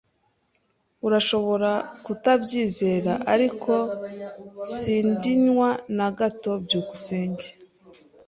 [0.03, 0.03] [S]
[1.07, 1.71] Urashobora
[2.05, 3.73] kutabyizera, ariko
[4.81, 6.51] sindinywa na gato.
[6.63, 7.47] byukusenge